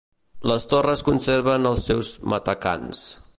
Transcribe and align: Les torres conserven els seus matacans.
Les 0.51 0.63
torres 0.71 1.03
conserven 1.09 1.69
els 1.73 1.85
seus 1.91 2.11
matacans. 2.35 3.05